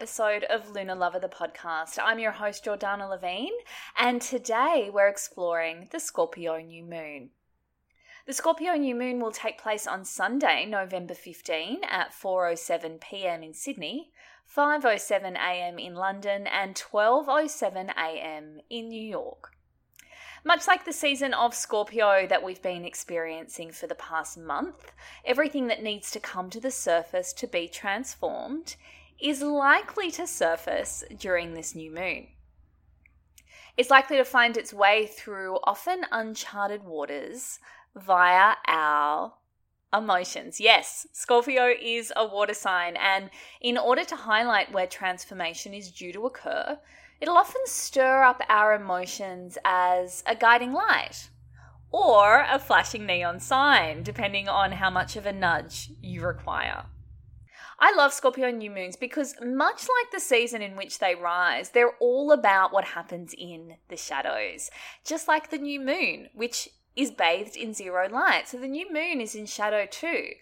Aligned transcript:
Episode 0.00 0.44
of 0.44 0.70
Lunar 0.70 0.94
Lover 0.94 1.18
the 1.18 1.28
podcast. 1.28 1.98
I'm 2.02 2.18
your 2.18 2.30
host 2.32 2.64
Jordana 2.64 3.06
Levine, 3.06 3.52
and 3.98 4.22
today 4.22 4.88
we're 4.90 5.08
exploring 5.08 5.88
the 5.90 6.00
Scorpio 6.00 6.58
new 6.58 6.82
moon. 6.82 7.28
The 8.26 8.32
Scorpio 8.32 8.76
new 8.76 8.94
moon 8.94 9.20
will 9.20 9.30
take 9.30 9.60
place 9.60 9.86
on 9.86 10.06
Sunday, 10.06 10.64
November 10.64 11.12
15 11.12 11.80
at 11.84 12.14
4:07 12.14 12.98
p.m. 13.02 13.42
in 13.42 13.52
Sydney, 13.52 14.10
5:07 14.56 15.36
a.m. 15.36 15.78
in 15.78 15.94
London, 15.94 16.46
and 16.46 16.74
12:07 16.74 17.90
a.m. 17.94 18.60
in 18.70 18.88
New 18.88 19.06
York. 19.06 19.50
Much 20.42 20.66
like 20.66 20.86
the 20.86 20.94
season 20.94 21.34
of 21.34 21.54
Scorpio 21.54 22.26
that 22.26 22.42
we've 22.42 22.62
been 22.62 22.86
experiencing 22.86 23.70
for 23.70 23.86
the 23.86 23.94
past 23.94 24.38
month, 24.38 24.92
everything 25.26 25.66
that 25.66 25.82
needs 25.82 26.10
to 26.10 26.18
come 26.18 26.48
to 26.48 26.58
the 26.58 26.70
surface 26.70 27.34
to 27.34 27.46
be 27.46 27.68
transformed 27.68 28.76
is 29.22 29.42
likely 29.42 30.10
to 30.12 30.26
surface 30.26 31.04
during 31.18 31.54
this 31.54 31.74
new 31.74 31.90
moon. 31.90 32.28
It's 33.76 33.90
likely 33.90 34.16
to 34.16 34.24
find 34.24 34.56
its 34.56 34.72
way 34.72 35.06
through 35.06 35.58
often 35.64 36.04
uncharted 36.10 36.84
waters 36.84 37.58
via 37.94 38.54
our 38.66 39.32
emotions. 39.92 40.60
Yes, 40.60 41.06
Scorpio 41.12 41.72
is 41.80 42.12
a 42.16 42.26
water 42.26 42.54
sign, 42.54 42.96
and 42.96 43.30
in 43.60 43.76
order 43.78 44.04
to 44.04 44.16
highlight 44.16 44.72
where 44.72 44.86
transformation 44.86 45.74
is 45.74 45.90
due 45.90 46.12
to 46.12 46.26
occur, 46.26 46.78
it'll 47.20 47.36
often 47.36 47.62
stir 47.66 48.22
up 48.22 48.42
our 48.48 48.74
emotions 48.74 49.58
as 49.64 50.22
a 50.26 50.34
guiding 50.34 50.72
light 50.72 51.30
or 51.92 52.46
a 52.48 52.58
flashing 52.58 53.04
neon 53.04 53.40
sign, 53.40 54.02
depending 54.02 54.48
on 54.48 54.72
how 54.72 54.90
much 54.90 55.16
of 55.16 55.26
a 55.26 55.32
nudge 55.32 55.90
you 56.00 56.22
require. 56.22 56.84
I 57.80 57.94
love 57.96 58.12
Scorpio 58.12 58.50
new 58.50 58.70
moons 58.70 58.96
because, 58.96 59.34
much 59.40 59.82
like 59.82 60.12
the 60.12 60.20
season 60.20 60.60
in 60.60 60.76
which 60.76 60.98
they 60.98 61.14
rise, 61.14 61.70
they're 61.70 61.96
all 61.98 62.30
about 62.30 62.72
what 62.72 62.84
happens 62.84 63.34
in 63.36 63.76
the 63.88 63.96
shadows. 63.96 64.70
Just 65.04 65.28
like 65.28 65.48
the 65.48 65.58
new 65.58 65.80
moon, 65.80 66.28
which 66.34 66.68
is 66.94 67.10
bathed 67.10 67.56
in 67.56 67.72
zero 67.72 68.08
light. 68.10 68.48
So 68.48 68.58
the 68.58 68.68
new 68.68 68.92
moon 68.92 69.20
is 69.20 69.34
in 69.34 69.46
shadow 69.46 69.86
too. 69.90 70.32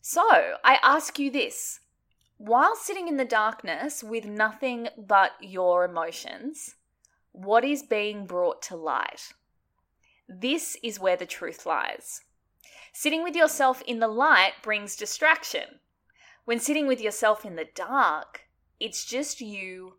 So 0.00 0.22
I 0.62 0.78
ask 0.82 1.18
you 1.18 1.30
this 1.30 1.80
while 2.38 2.76
sitting 2.76 3.08
in 3.08 3.16
the 3.16 3.24
darkness 3.24 4.04
with 4.04 4.26
nothing 4.26 4.88
but 4.98 5.32
your 5.40 5.84
emotions, 5.84 6.74
what 7.32 7.64
is 7.64 7.82
being 7.82 8.26
brought 8.26 8.60
to 8.62 8.76
light? 8.76 9.32
This 10.28 10.76
is 10.82 11.00
where 11.00 11.16
the 11.16 11.26
truth 11.26 11.64
lies. 11.64 12.22
Sitting 12.92 13.22
with 13.22 13.34
yourself 13.34 13.82
in 13.86 14.00
the 14.00 14.08
light 14.08 14.52
brings 14.62 14.96
distraction. 14.96 15.80
When 16.46 16.58
sitting 16.58 16.86
with 16.86 17.02
yourself 17.02 17.44
in 17.44 17.56
the 17.56 17.68
dark, 17.74 18.48
it's 18.80 19.04
just 19.04 19.42
you 19.42 19.96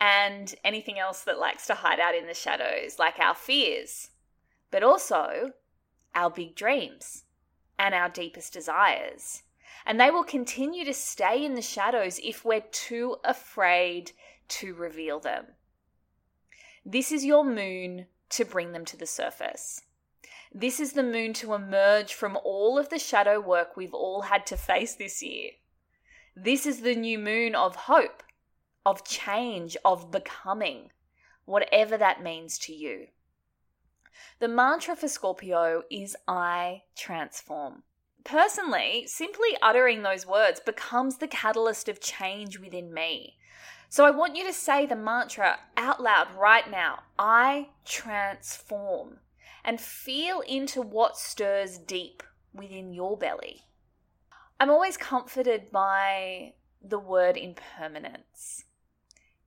and 0.00 0.54
anything 0.62 1.00
else 1.00 1.22
that 1.22 1.40
likes 1.40 1.66
to 1.66 1.74
hide 1.74 1.98
out 1.98 2.14
in 2.14 2.28
the 2.28 2.34
shadows, 2.34 3.00
like 3.00 3.18
our 3.18 3.34
fears, 3.34 4.10
but 4.70 4.84
also 4.84 5.54
our 6.14 6.30
big 6.30 6.54
dreams 6.54 7.24
and 7.76 7.92
our 7.92 8.08
deepest 8.08 8.52
desires 8.52 9.42
and 9.88 9.98
they 9.98 10.10
will 10.10 10.22
continue 10.22 10.84
to 10.84 10.92
stay 10.92 11.44
in 11.44 11.54
the 11.54 11.62
shadows 11.62 12.20
if 12.22 12.44
we're 12.44 12.64
too 12.72 13.16
afraid 13.24 14.12
to 14.46 14.74
reveal 14.74 15.18
them. 15.18 15.46
This 16.84 17.10
is 17.10 17.24
your 17.24 17.42
moon 17.42 18.06
to 18.30 18.44
bring 18.44 18.72
them 18.72 18.84
to 18.84 18.98
the 18.98 19.06
surface. 19.06 19.82
This 20.52 20.78
is 20.78 20.92
the 20.92 21.02
moon 21.02 21.32
to 21.34 21.54
emerge 21.54 22.12
from 22.12 22.38
all 22.44 22.78
of 22.78 22.90
the 22.90 22.98
shadow 22.98 23.40
work 23.40 23.76
we've 23.76 23.94
all 23.94 24.22
had 24.22 24.46
to 24.46 24.56
face 24.56 24.94
this 24.94 25.22
year. 25.22 25.52
This 26.40 26.66
is 26.66 26.82
the 26.82 26.94
new 26.94 27.18
moon 27.18 27.56
of 27.56 27.74
hope, 27.74 28.22
of 28.86 29.04
change, 29.04 29.76
of 29.84 30.12
becoming, 30.12 30.92
whatever 31.46 31.96
that 31.96 32.22
means 32.22 32.58
to 32.60 32.72
you. 32.72 33.08
The 34.38 34.46
mantra 34.46 34.94
for 34.94 35.08
Scorpio 35.08 35.82
is 35.90 36.16
I 36.28 36.82
transform. 36.94 37.82
Personally, 38.22 39.04
simply 39.08 39.56
uttering 39.60 40.02
those 40.02 40.28
words 40.28 40.60
becomes 40.60 41.16
the 41.16 41.26
catalyst 41.26 41.88
of 41.88 42.00
change 42.00 42.60
within 42.60 42.94
me. 42.94 43.36
So 43.88 44.04
I 44.04 44.12
want 44.12 44.36
you 44.36 44.46
to 44.46 44.52
say 44.52 44.86
the 44.86 44.94
mantra 44.94 45.58
out 45.76 46.00
loud 46.00 46.28
right 46.38 46.70
now 46.70 47.00
I 47.18 47.70
transform 47.84 49.18
and 49.64 49.80
feel 49.80 50.42
into 50.42 50.82
what 50.82 51.16
stirs 51.16 51.78
deep 51.78 52.22
within 52.54 52.92
your 52.92 53.16
belly. 53.16 53.64
I'm 54.60 54.70
always 54.70 54.96
comforted 54.96 55.70
by 55.70 56.54
the 56.82 56.98
word 56.98 57.36
impermanence. 57.36 58.64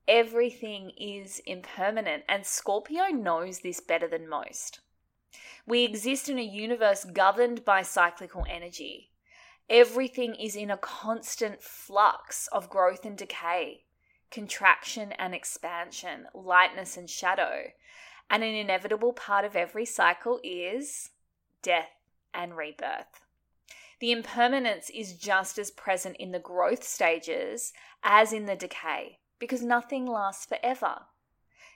Everything 0.08 0.90
is 0.96 1.42
impermanent, 1.44 2.24
and 2.30 2.46
Scorpio 2.46 3.08
knows 3.08 3.60
this 3.60 3.78
better 3.78 4.08
than 4.08 4.26
most. 4.26 4.80
We 5.66 5.84
exist 5.84 6.30
in 6.30 6.38
a 6.38 6.42
universe 6.42 7.04
governed 7.04 7.62
by 7.62 7.82
cyclical 7.82 8.46
energy. 8.48 9.10
Everything 9.68 10.34
is 10.34 10.56
in 10.56 10.70
a 10.70 10.78
constant 10.78 11.62
flux 11.62 12.46
of 12.48 12.70
growth 12.70 13.04
and 13.04 13.16
decay, 13.16 13.84
contraction 14.30 15.12
and 15.12 15.34
expansion, 15.34 16.26
lightness 16.34 16.96
and 16.96 17.08
shadow. 17.08 17.64
And 18.30 18.42
an 18.42 18.54
inevitable 18.54 19.12
part 19.12 19.44
of 19.44 19.56
every 19.56 19.84
cycle 19.84 20.40
is 20.42 21.10
death 21.60 21.90
and 22.32 22.56
rebirth. 22.56 23.20
The 24.02 24.10
impermanence 24.10 24.90
is 24.90 25.12
just 25.12 25.60
as 25.60 25.70
present 25.70 26.16
in 26.16 26.32
the 26.32 26.40
growth 26.40 26.82
stages 26.82 27.72
as 28.02 28.32
in 28.32 28.46
the 28.46 28.56
decay 28.56 29.20
because 29.38 29.62
nothing 29.62 30.06
lasts 30.06 30.44
forever. 30.44 31.02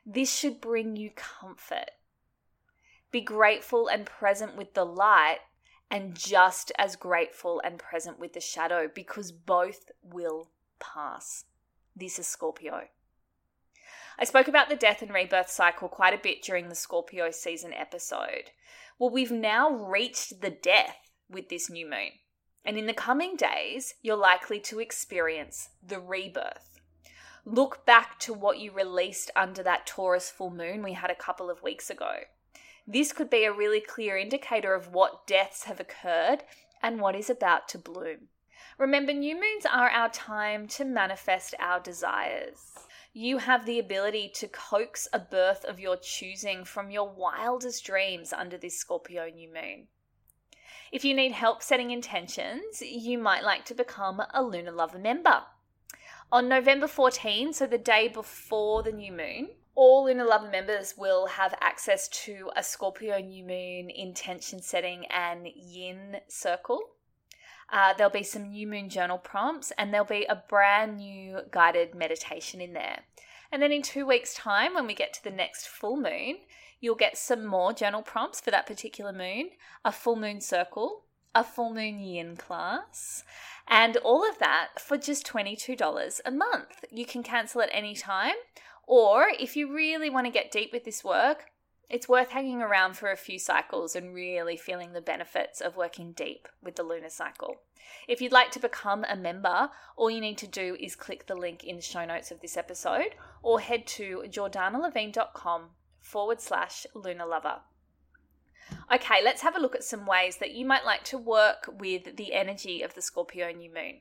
This 0.05 0.37
should 0.37 0.61
bring 0.61 0.97
you 0.97 1.13
comfort. 1.15 1.93
Be 3.13 3.21
grateful 3.21 3.87
and 3.87 4.05
present 4.05 4.57
with 4.57 4.75
the 4.75 4.85
light, 4.85 5.39
and 5.89 6.17
just 6.17 6.73
as 6.77 6.97
grateful 6.97 7.63
and 7.65 7.79
present 7.79 8.19
with 8.19 8.33
the 8.33 8.41
shadow 8.41 8.91
because 8.93 9.31
both 9.31 9.93
will 10.03 10.51
pass. 10.81 11.45
This 11.95 12.19
is 12.19 12.27
Scorpio. 12.27 12.89
I 14.19 14.25
spoke 14.25 14.49
about 14.49 14.69
the 14.69 14.75
death 14.75 15.01
and 15.01 15.15
rebirth 15.15 15.49
cycle 15.49 15.89
quite 15.89 16.13
a 16.13 16.21
bit 16.21 16.43
during 16.43 16.71
the 16.71 16.75
Scorpio 16.75 17.31
season 17.31 17.73
episode. 17.73 18.51
Well, 18.99 19.11
we've 19.11 19.31
now 19.31 19.71
reached 19.71 20.41
the 20.41 20.51
death 20.51 20.97
with 21.29 21.49
this 21.49 21.71
new 21.71 21.89
moon. 21.89 22.11
And 22.67 22.77
in 22.77 22.87
the 22.87 22.93
coming 22.93 23.37
days, 23.37 23.95
you're 24.03 24.17
likely 24.17 24.59
to 24.61 24.81
experience 24.81 25.69
the 25.87 26.01
rebirth. 26.01 26.81
Look 27.45 27.87
back 27.87 28.19
to 28.21 28.35
what 28.35 28.59
you 28.59 28.73
released 28.73 29.31
under 29.37 29.63
that 29.63 29.87
Taurus 29.87 30.31
full 30.31 30.51
moon 30.51 30.83
we 30.83 30.95
had 30.95 31.13
a 31.13 31.15
couple 31.15 31.49
of 31.49 31.63
weeks 31.63 31.91
ago. 31.91 32.25
This 32.85 33.13
could 33.13 33.31
be 33.31 33.45
a 33.45 33.53
really 33.53 33.81
clear 33.81 34.17
indicator 34.17 34.75
of 34.75 34.93
what 34.93 35.29
deaths 35.29 35.65
have 35.65 35.79
occurred 35.79 36.43
and 36.83 37.01
what 37.01 37.15
is 37.15 37.31
about 37.31 37.69
to 37.69 37.79
bloom. 37.79 38.31
Remember, 38.79 39.13
new 39.13 39.37
moons 39.37 39.65
are 39.65 39.89
our 39.89 40.09
time 40.09 40.67
to 40.69 40.85
manifest 40.85 41.55
our 41.61 41.79
desires. 41.79 42.75
You 43.13 43.39
have 43.39 43.65
the 43.65 43.79
ability 43.79 44.33
to 44.35 44.49
coax 44.49 45.07
a 45.13 45.21
birth 45.21 45.65
of 45.65 45.79
your 45.79 45.97
choosing 45.97 46.65
from 46.65 46.91
your 46.91 47.09
wildest 47.09 47.85
dreams 47.85 48.33
under 48.33 48.59
this 48.59 48.77
Scorpio 48.77 49.31
new 49.31 49.53
moon. 49.55 49.87
If 50.93 51.05
you 51.05 51.15
need 51.15 51.33
help 51.33 51.63
setting 51.63 51.91
intentions, 51.91 52.81
you 52.81 53.19
might 53.19 53.43
like 53.43 53.65
to 53.67 53.75
become 53.75 54.23
a 54.33 54.43
Lunar 54.43 54.71
Lover 54.71 54.99
member. 54.99 55.43
On 56.31 56.49
November 56.49 56.87
14, 56.87 57.53
so 57.53 57.67
the 57.67 57.79
day 57.79 58.09
before 58.09 58.83
the 58.83 58.93
new 58.93 59.13
moon, 59.13 59.51
all 59.75 60.05
Lunar 60.05 60.25
Lover 60.25 60.51
members 60.51 60.95
will 60.97 61.27
have 61.27 61.55
access 61.61 62.09
to 62.09 62.51
a 62.57 62.63
Scorpio 62.63 63.19
new 63.19 63.45
moon 63.45 63.91
intention 63.91 64.63
setting 64.63 65.07
and 65.07 65.49
yin 65.55 66.19
circle. 66.29 66.81
Uh, 67.69 67.93
there'll 67.95 68.11
be 68.11 68.23
some 68.23 68.51
new 68.51 68.67
moon 68.67 68.89
journal 68.89 69.19
prompts 69.19 69.73
and 69.77 69.93
there'll 69.93 70.07
be 70.07 70.25
a 70.29 70.43
brand 70.49 70.99
new 70.99 71.41
guided 71.51 71.95
meditation 71.95 72.61
in 72.61 72.73
there. 72.73 73.01
And 73.51 73.61
then 73.61 73.73
in 73.73 73.83
two 73.83 74.07
weeks' 74.07 74.35
time, 74.35 74.75
when 74.75 74.87
we 74.87 74.95
get 74.95 75.13
to 75.15 75.25
the 75.25 75.31
next 75.31 75.67
full 75.67 75.97
moon, 75.97 76.39
you'll 76.81 76.95
get 76.95 77.17
some 77.17 77.45
more 77.45 77.73
journal 77.73 78.03
prompts 78.03 78.41
for 78.41 78.51
that 78.51 78.67
particular 78.67 79.13
moon, 79.13 79.51
a 79.85 79.93
full 79.93 80.17
moon 80.17 80.41
circle, 80.41 81.05
a 81.35 81.45
full 81.45 81.73
moon 81.73 82.01
yin 82.01 82.37
class, 82.37 83.25
and 83.69 83.97
all 83.99 84.29
of 84.29 84.39
that 84.39 84.69
for 84.79 84.97
just 84.97 85.27
$22 85.27 86.21
a 86.25 86.31
month. 86.31 86.85
You 86.91 87.05
can 87.05 87.23
cancel 87.23 87.61
at 87.61 87.71
any 87.73 87.95
time 87.95 88.37
or 88.87 89.27
if 89.39 89.57
you 89.57 89.73
really 89.75 90.09
want 90.09 90.27
to 90.27 90.33
get 90.33 90.53
deep 90.53 90.73
with 90.73 90.85
this 90.85 91.03
work, 91.03 91.47
it's 91.91 92.09
worth 92.09 92.31
hanging 92.31 92.63
around 92.63 92.97
for 92.97 93.11
a 93.11 93.17
few 93.17 93.39
cycles 93.39 93.95
and 93.95 94.15
really 94.15 94.57
feeling 94.57 94.93
the 94.93 95.01
benefits 95.01 95.61
of 95.61 95.77
working 95.77 96.13
deep 96.13 96.49
with 96.63 96.77
the 96.77 96.83
lunar 96.83 97.11
cycle. 97.11 97.57
If 98.09 98.21
you'd 98.21 98.33
like 98.33 98.51
to 98.53 98.61
become 98.61 99.05
a 99.09 99.17
member, 99.17 99.71
all 99.97 100.11
you 100.11 100.21
need 100.21 100.39
to 100.39 100.47
do 100.47 100.77
is 100.81 100.97
click 100.97 101.27
the 101.27 101.37
link 101.37 101.63
in 101.63 101.77
the 101.77 101.83
show 101.83 102.05
notes 102.05 102.31
of 102.31 102.41
this 102.41 102.57
episode 102.57 103.15
or 103.43 103.61
head 103.61 103.87
to 103.89 104.25
jordanalevine.com 104.29 105.71
forward 106.07 106.41
slash 106.41 106.87
lunar 106.95 107.27
lover. 107.27 107.61
Okay, 108.93 109.21
let's 109.23 109.43
have 109.43 109.57
a 109.57 109.61
look 109.61 109.75
at 109.75 109.85
some 109.85 110.07
ways 110.07 110.39
that 110.39 110.53
you 110.53 110.65
might 110.65 110.85
like 110.85 111.05
to 111.05 111.19
work 111.19 111.69
with 111.79 112.17
the 112.17 112.33
energy 112.33 112.83
of 112.83 112.95
the 112.95 113.03
Scorpio 113.03 113.51
new 113.53 113.73
moon. 113.73 114.01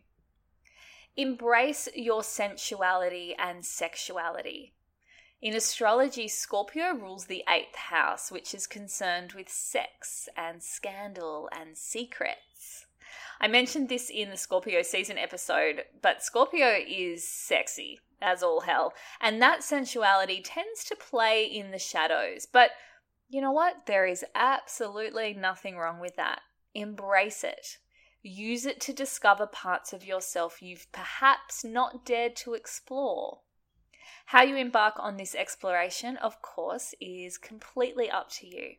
Embrace 1.18 1.88
your 1.96 2.24
sensuality 2.24 3.34
and 3.38 3.66
sexuality. 3.66 4.74
In 5.42 5.56
astrology, 5.56 6.28
Scorpio 6.28 6.94
rules 6.94 7.26
the 7.26 7.44
eighth 7.50 7.76
house, 7.76 8.32
which 8.32 8.54
is 8.54 8.68
concerned 8.68 9.34
with 9.34 9.50
sex 9.50 10.30
and 10.36 10.62
scandal 10.62 11.50
and 11.52 11.78
secrets. 11.78 12.85
I 13.40 13.48
mentioned 13.48 13.90
this 13.90 14.10
in 14.10 14.30
the 14.30 14.38
Scorpio 14.38 14.82
season 14.82 15.18
episode, 15.18 15.84
but 16.02 16.24
Scorpio 16.24 16.76
is 16.88 17.28
sexy 17.28 18.00
as 18.22 18.42
all 18.42 18.62
hell, 18.62 18.94
and 19.22 19.42
that 19.42 19.64
sensuality 19.64 20.42
tends 20.42 20.84
to 20.86 20.96
play 20.96 21.46
in 21.46 21.72
the 21.72 21.80
shadows. 21.80 22.46
But 22.46 22.72
you 23.30 23.42
know 23.42 23.52
what? 23.52 23.86
There 23.86 24.06
is 24.06 24.26
absolutely 24.36 25.34
nothing 25.34 25.78
wrong 25.78 26.00
with 26.00 26.16
that. 26.16 26.42
Embrace 26.74 27.44
it. 27.44 27.78
Use 28.22 28.66
it 28.66 28.82
to 28.82 28.94
discover 28.94 29.46
parts 29.46 29.94
of 29.94 30.06
yourself 30.06 30.62
you've 30.62 30.92
perhaps 30.92 31.64
not 31.64 32.06
dared 32.06 32.36
to 32.38 32.54
explore. 32.54 33.42
How 34.26 34.42
you 34.42 34.56
embark 34.56 34.96
on 34.98 35.18
this 35.18 35.36
exploration, 35.36 36.18
of 36.18 36.42
course, 36.42 36.96
is 37.00 37.38
completely 37.38 38.10
up 38.10 38.32
to 38.32 38.48
you. 38.48 38.76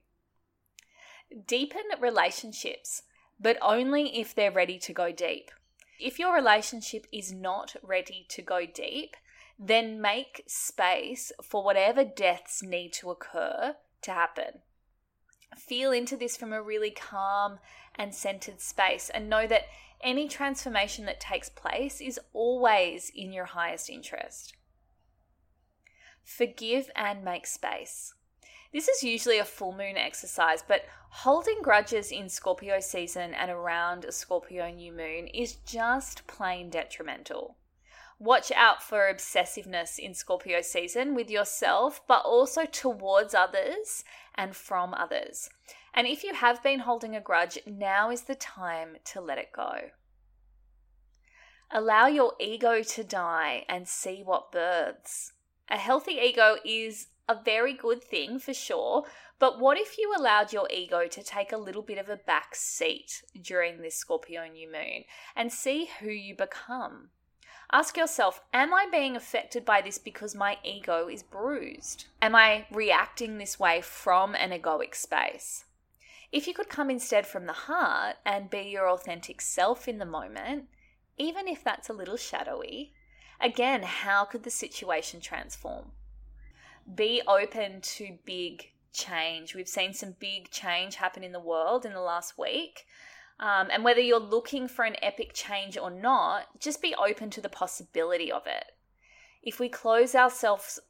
Deepen 1.46 1.84
relationships, 2.00 3.02
but 3.38 3.58
only 3.60 4.18
if 4.18 4.34
they're 4.34 4.50
ready 4.50 4.78
to 4.78 4.92
go 4.92 5.12
deep. 5.12 5.50
If 5.98 6.18
your 6.18 6.34
relationship 6.34 7.06
is 7.12 7.32
not 7.32 7.76
ready 7.82 8.26
to 8.30 8.42
go 8.42 8.66
deep, 8.66 9.16
then 9.58 10.00
make 10.00 10.42
space 10.46 11.32
for 11.42 11.64
whatever 11.64 12.04
deaths 12.04 12.62
need 12.62 12.92
to 12.94 13.10
occur 13.10 13.76
to 14.02 14.10
happen. 14.10 14.60
Feel 15.56 15.92
into 15.92 16.16
this 16.16 16.36
from 16.36 16.52
a 16.52 16.62
really 16.62 16.90
calm 16.90 17.58
and 17.94 18.14
centered 18.14 18.60
space 18.60 19.10
and 19.12 19.30
know 19.30 19.46
that 19.46 19.64
any 20.02 20.28
transformation 20.28 21.06
that 21.06 21.20
takes 21.20 21.48
place 21.48 22.00
is 22.00 22.20
always 22.34 23.10
in 23.14 23.32
your 23.32 23.46
highest 23.46 23.88
interest. 23.88 24.54
Forgive 26.22 26.90
and 26.94 27.24
make 27.24 27.46
space. 27.46 28.12
This 28.72 28.88
is 28.88 29.02
usually 29.04 29.38
a 29.38 29.44
full 29.44 29.72
moon 29.72 29.96
exercise, 29.96 30.62
but 30.66 30.84
holding 31.10 31.62
grudges 31.62 32.10
in 32.10 32.28
Scorpio 32.28 32.80
season 32.80 33.32
and 33.34 33.50
around 33.50 34.04
a 34.04 34.12
Scorpio 34.12 34.70
new 34.70 34.92
moon 34.92 35.28
is 35.28 35.54
just 35.54 36.26
plain 36.26 36.70
detrimental. 36.70 37.56
Watch 38.18 38.50
out 38.52 38.82
for 38.82 39.12
obsessiveness 39.12 39.98
in 39.98 40.14
Scorpio 40.14 40.62
season 40.62 41.14
with 41.14 41.30
yourself, 41.30 42.00
but 42.08 42.24
also 42.24 42.64
towards 42.64 43.34
others 43.34 44.04
and 44.34 44.56
from 44.56 44.94
others. 44.94 45.50
And 45.92 46.06
if 46.06 46.24
you 46.24 46.34
have 46.34 46.62
been 46.62 46.80
holding 46.80 47.14
a 47.14 47.20
grudge, 47.20 47.58
now 47.66 48.10
is 48.10 48.22
the 48.22 48.34
time 48.34 48.96
to 49.04 49.20
let 49.20 49.38
it 49.38 49.52
go. 49.52 49.90
Allow 51.70 52.06
your 52.06 52.34
ego 52.38 52.82
to 52.82 53.04
die 53.04 53.64
and 53.68 53.88
see 53.88 54.22
what 54.22 54.52
births. 54.52 55.32
A 55.68 55.76
healthy 55.76 56.12
ego 56.12 56.56
is 56.64 57.08
a 57.28 57.40
very 57.44 57.72
good 57.72 58.02
thing 58.02 58.38
for 58.38 58.54
sure, 58.54 59.04
but 59.38 59.58
what 59.58 59.78
if 59.78 59.98
you 59.98 60.14
allowed 60.16 60.52
your 60.52 60.68
ego 60.70 61.06
to 61.08 61.22
take 61.22 61.52
a 61.52 61.56
little 61.56 61.82
bit 61.82 61.98
of 61.98 62.08
a 62.08 62.16
back 62.16 62.54
seat 62.54 63.22
during 63.40 63.82
this 63.82 63.96
Scorpio 63.96 64.46
new 64.48 64.70
moon 64.70 65.04
and 65.34 65.52
see 65.52 65.88
who 66.00 66.08
you 66.08 66.34
become? 66.34 67.10
Ask 67.72 67.96
yourself, 67.96 68.40
am 68.52 68.72
I 68.72 68.86
being 68.90 69.16
affected 69.16 69.64
by 69.64 69.80
this 69.80 69.98
because 69.98 70.36
my 70.36 70.58
ego 70.62 71.08
is 71.08 71.24
bruised? 71.24 72.06
Am 72.22 72.36
I 72.36 72.66
reacting 72.70 73.38
this 73.38 73.58
way 73.58 73.80
from 73.80 74.36
an 74.36 74.50
egoic 74.50 74.94
space? 74.94 75.64
If 76.30 76.46
you 76.46 76.54
could 76.54 76.68
come 76.68 76.90
instead 76.90 77.26
from 77.26 77.46
the 77.46 77.52
heart 77.52 78.16
and 78.24 78.50
be 78.50 78.60
your 78.60 78.88
authentic 78.88 79.40
self 79.40 79.88
in 79.88 79.98
the 79.98 80.06
moment, 80.06 80.68
even 81.18 81.48
if 81.48 81.64
that's 81.64 81.88
a 81.88 81.94
little 81.94 82.16
shadowy, 82.16 82.92
again, 83.40 83.82
how 83.82 84.24
could 84.24 84.44
the 84.44 84.50
situation 84.50 85.20
transform? 85.20 85.92
Be 86.94 87.22
open 87.26 87.80
to 87.80 88.18
big 88.24 88.70
change. 88.92 89.54
We've 89.54 89.68
seen 89.68 89.92
some 89.92 90.16
big 90.18 90.50
change 90.50 90.96
happen 90.96 91.22
in 91.24 91.32
the 91.32 91.40
world 91.40 91.84
in 91.84 91.92
the 91.92 92.00
last 92.00 92.38
week. 92.38 92.86
Um, 93.38 93.68
and 93.70 93.84
whether 93.84 94.00
you're 94.00 94.18
looking 94.18 94.66
for 94.66 94.84
an 94.84 94.96
epic 95.02 95.32
change 95.34 95.76
or 95.76 95.90
not, 95.90 96.58
just 96.58 96.80
be 96.80 96.94
open 96.94 97.28
to 97.30 97.40
the 97.40 97.48
possibility 97.48 98.32
of 98.32 98.46
it. 98.46 98.72
If 99.42 99.60
we 99.60 99.68
close 99.68 100.14
ourselves 100.14 100.80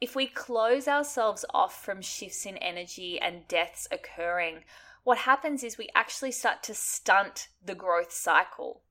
if 0.00 0.16
we 0.16 0.26
close 0.26 0.88
ourselves 0.88 1.44
off 1.52 1.84
from 1.84 2.00
shifts 2.00 2.46
in 2.46 2.56
energy 2.56 3.20
and 3.20 3.46
deaths 3.48 3.86
occurring, 3.92 4.64
what 5.04 5.18
happens 5.18 5.62
is 5.62 5.76
we 5.76 5.90
actually 5.94 6.32
start 6.32 6.62
to 6.62 6.74
stunt 6.74 7.48
the 7.62 7.74
growth 7.74 8.12
cycle. 8.12 8.82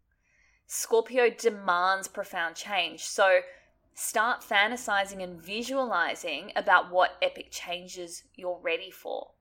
Scorpio 0.68 1.32
demands 1.32 2.08
profound 2.08 2.56
change. 2.56 3.02
So 3.02 3.40
start 4.00 4.42
fantasizing 4.42 5.22
and 5.22 5.42
visualizing 5.42 6.52
about 6.56 6.92
what 6.92 7.18
epic 7.22 7.52
changes 7.52 8.24
you're 8.34 8.60
ready 8.62 8.90
for. 8.90 9.32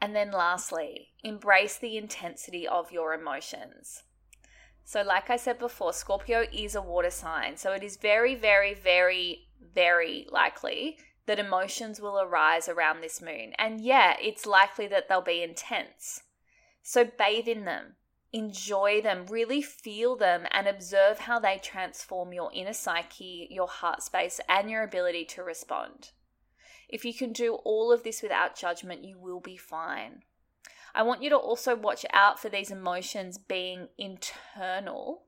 And 0.00 0.14
then 0.14 0.30
lastly, 0.30 1.08
embrace 1.24 1.76
the 1.76 1.96
intensity 1.96 2.66
of 2.66 2.92
your 2.92 3.12
emotions. 3.12 4.04
So, 4.84 5.02
like 5.02 5.30
I 5.30 5.36
said 5.36 5.58
before, 5.58 5.92
Scorpio 5.92 6.46
is 6.52 6.74
a 6.74 6.80
water 6.80 7.10
sign. 7.10 7.56
So, 7.56 7.72
it 7.72 7.82
is 7.82 7.96
very, 7.96 8.34
very, 8.34 8.72
very, 8.72 9.48
very 9.60 10.26
likely 10.30 10.98
that 11.26 11.38
emotions 11.38 12.00
will 12.00 12.20
arise 12.20 12.68
around 12.68 13.00
this 13.00 13.20
moon. 13.20 13.52
And 13.58 13.80
yeah, 13.80 14.14
it's 14.20 14.46
likely 14.46 14.86
that 14.88 15.08
they'll 15.08 15.20
be 15.20 15.42
intense. 15.42 16.22
So, 16.82 17.04
bathe 17.04 17.46
in 17.46 17.64
them, 17.64 17.96
enjoy 18.32 19.00
them, 19.02 19.26
really 19.26 19.60
feel 19.62 20.16
them, 20.16 20.46
and 20.50 20.66
observe 20.66 21.20
how 21.20 21.38
they 21.38 21.58
transform 21.58 22.32
your 22.32 22.50
inner 22.52 22.72
psyche, 22.72 23.48
your 23.50 23.68
heart 23.68 24.02
space, 24.02 24.40
and 24.48 24.70
your 24.70 24.82
ability 24.82 25.24
to 25.24 25.42
respond. 25.42 26.10
If 26.88 27.04
you 27.04 27.14
can 27.14 27.32
do 27.32 27.54
all 27.64 27.92
of 27.92 28.02
this 28.02 28.22
without 28.22 28.56
judgment, 28.56 29.04
you 29.04 29.18
will 29.18 29.40
be 29.40 29.56
fine. 29.56 30.22
I 30.94 31.02
want 31.02 31.22
you 31.22 31.30
to 31.30 31.36
also 31.36 31.76
watch 31.76 32.04
out 32.12 32.40
for 32.40 32.48
these 32.48 32.70
emotions 32.70 33.38
being 33.38 33.88
internal 33.96 35.22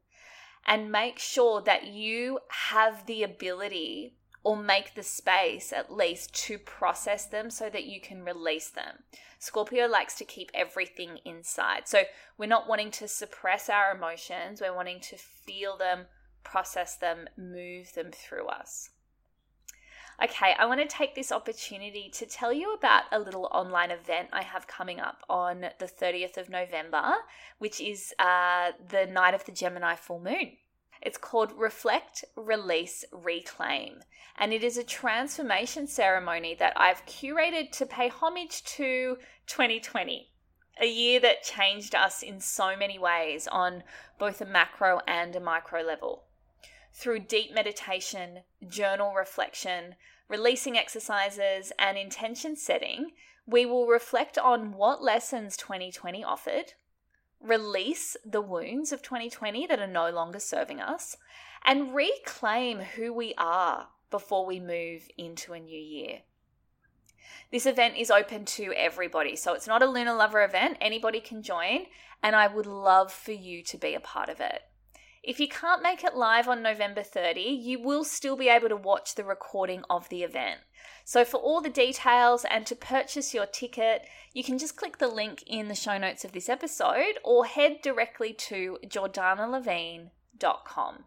and 0.66 0.90
make 0.90 1.18
sure 1.18 1.60
that 1.62 1.86
you 1.86 2.40
have 2.48 3.06
the 3.06 3.22
ability 3.22 4.16
or 4.44 4.56
make 4.56 4.94
the 4.94 5.02
space 5.02 5.72
at 5.72 5.92
least 5.92 6.34
to 6.34 6.58
process 6.58 7.26
them 7.26 7.50
so 7.50 7.70
that 7.70 7.84
you 7.84 8.00
can 8.00 8.24
release 8.24 8.70
them. 8.70 8.98
Scorpio 9.38 9.86
likes 9.86 10.14
to 10.16 10.24
keep 10.24 10.50
everything 10.54 11.18
inside. 11.24 11.86
So 11.86 12.02
we're 12.38 12.46
not 12.46 12.68
wanting 12.68 12.90
to 12.92 13.08
suppress 13.08 13.68
our 13.68 13.94
emotions, 13.94 14.60
we're 14.60 14.74
wanting 14.74 15.00
to 15.00 15.16
feel 15.16 15.76
them, 15.76 16.06
process 16.44 16.96
them, 16.96 17.28
move 17.36 17.92
them 17.94 18.10
through 18.12 18.46
us. 18.46 18.90
Okay, 20.22 20.54
I 20.56 20.66
want 20.66 20.80
to 20.80 20.86
take 20.86 21.14
this 21.14 21.32
opportunity 21.32 22.10
to 22.12 22.26
tell 22.26 22.52
you 22.52 22.74
about 22.74 23.04
a 23.10 23.18
little 23.18 23.48
online 23.50 23.90
event 23.90 24.28
I 24.32 24.42
have 24.42 24.68
coming 24.68 25.00
up 25.00 25.22
on 25.28 25.62
the 25.78 25.86
30th 25.86 26.36
of 26.36 26.48
November, 26.48 27.14
which 27.58 27.80
is 27.80 28.14
uh, 28.18 28.72
the 28.90 29.06
night 29.06 29.34
of 29.34 29.44
the 29.46 29.52
Gemini 29.52 29.96
full 29.96 30.20
moon. 30.20 30.52
It's 31.02 31.18
called 31.18 31.52
Reflect, 31.58 32.24
Release, 32.36 33.04
Reclaim, 33.10 34.04
and 34.38 34.52
it 34.52 34.62
is 34.62 34.76
a 34.78 34.84
transformation 34.84 35.86
ceremony 35.88 36.54
that 36.54 36.72
I've 36.76 37.04
curated 37.06 37.72
to 37.72 37.86
pay 37.86 38.08
homage 38.08 38.62
to 38.76 39.18
2020. 39.46 40.28
a 40.80 40.86
year 40.86 41.20
that 41.20 41.42
changed 41.42 41.94
us 41.94 42.22
in 42.22 42.40
so 42.40 42.76
many 42.76 42.98
ways 42.98 43.46
on 43.48 43.82
both 44.18 44.40
a 44.40 44.46
macro 44.46 45.00
and 45.06 45.36
a 45.36 45.40
micro 45.40 45.82
level. 45.82 46.24
Through 46.94 47.20
deep 47.20 47.52
meditation, 47.54 48.40
journal 48.68 49.12
reflection, 49.14 49.96
releasing 50.28 50.76
exercises, 50.76 51.72
and 51.78 51.98
intention 51.98 52.56
setting, 52.56 53.12
we 53.46 53.66
will 53.66 53.86
reflect 53.86 54.38
on 54.38 54.72
what 54.72 55.02
lessons 55.02 55.56
2020 55.56 56.24
offered, 56.24 56.74
release 57.42 58.16
the 58.24 58.40
wounds 58.40 58.92
of 58.92 59.02
2020 59.02 59.66
that 59.66 59.80
are 59.80 59.86
no 59.86 60.10
longer 60.10 60.40
serving 60.40 60.80
us, 60.80 61.16
and 61.64 61.94
reclaim 61.94 62.80
who 62.80 63.12
we 63.12 63.34
are 63.36 63.88
before 64.10 64.46
we 64.46 64.60
move 64.60 65.08
into 65.16 65.52
a 65.52 65.60
new 65.60 65.78
year. 65.78 66.20
This 67.50 67.66
event 67.66 67.96
is 67.96 68.10
open 68.10 68.44
to 68.46 68.72
everybody, 68.74 69.36
so 69.36 69.52
it's 69.52 69.66
not 69.66 69.82
a 69.82 69.86
Lunar 69.86 70.14
Lover 70.14 70.42
event. 70.42 70.78
Anybody 70.80 71.20
can 71.20 71.42
join, 71.42 71.86
and 72.22 72.34
I 72.34 72.46
would 72.46 72.66
love 72.66 73.12
for 73.12 73.32
you 73.32 73.62
to 73.64 73.76
be 73.76 73.94
a 73.94 74.00
part 74.00 74.28
of 74.28 74.40
it. 74.40 74.62
If 75.22 75.38
you 75.38 75.46
can't 75.46 75.84
make 75.84 76.02
it 76.02 76.16
live 76.16 76.48
on 76.48 76.62
November 76.62 77.04
30, 77.04 77.40
you 77.40 77.80
will 77.80 78.02
still 78.02 78.36
be 78.36 78.48
able 78.48 78.68
to 78.68 78.76
watch 78.76 79.14
the 79.14 79.22
recording 79.22 79.84
of 79.88 80.08
the 80.08 80.24
event. 80.24 80.62
So, 81.04 81.24
for 81.24 81.36
all 81.36 81.60
the 81.60 81.70
details 81.70 82.44
and 82.50 82.66
to 82.66 82.74
purchase 82.74 83.32
your 83.32 83.46
ticket, 83.46 84.08
you 84.32 84.42
can 84.42 84.58
just 84.58 84.74
click 84.74 84.98
the 84.98 85.06
link 85.06 85.44
in 85.46 85.68
the 85.68 85.76
show 85.76 85.96
notes 85.96 86.24
of 86.24 86.32
this 86.32 86.48
episode 86.48 87.20
or 87.22 87.46
head 87.46 87.82
directly 87.82 88.32
to 88.32 88.78
jordanalevine.com. 88.84 91.04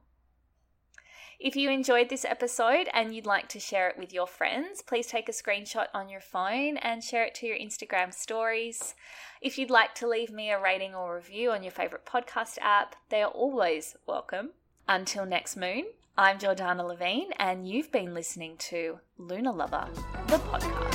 If 1.40 1.56
you 1.56 1.70
enjoyed 1.70 2.10
this 2.10 2.24
episode 2.24 2.88
and 2.94 3.14
you'd 3.14 3.26
like 3.26 3.50
to 3.50 3.60
share 3.60 3.90
it 3.90 3.98
with 3.98 4.14
your 4.14 4.26
friends, 4.26 4.82
please 4.82 5.08
take 5.08 5.28
a 5.28 5.34
screenshot 5.34 5.88
on 5.94 6.08
your 6.08 6.22
phone 6.22 6.78
and 6.78 7.04
share 7.04 7.26
it 7.26 7.36
to 7.36 7.48
your 7.48 7.58
Instagram 7.58 8.14
stories. 8.14 8.96
If 9.42 9.58
you'd 9.58 9.70
like 9.70 9.94
to 9.96 10.08
leave 10.08 10.32
me 10.32 10.50
a 10.50 10.62
rating 10.62 10.96
or 10.96 11.16
review 11.16 11.52
on 11.52 11.62
your 11.62 11.74
favourite 11.74 12.06
podcast 12.06 12.58
app, 12.62 12.96
they 13.10 13.22
are 13.22 13.32
always 13.32 13.98
welcome. 14.08 14.52
Until 14.88 15.26
next 15.26 15.58
moon, 15.58 15.86
I'm 16.18 16.40
Jordana 16.40 16.88
Levine, 16.88 17.34
and 17.38 17.68
you've 17.68 17.92
been 17.92 18.14
listening 18.14 18.56
to 18.70 19.00
Lunar 19.18 19.52
Lover, 19.52 19.90
the 20.28 20.38
podcast. 20.38 20.95